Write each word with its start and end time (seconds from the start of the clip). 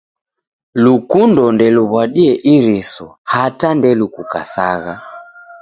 Llukundo 0.81 1.43
ndeluw'adie 1.55 2.31
iriso 2.53 3.05
hata 3.33 3.67
ndelukukasagha. 3.77 4.93